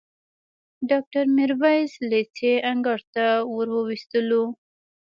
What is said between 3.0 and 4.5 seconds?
ته وروستلو.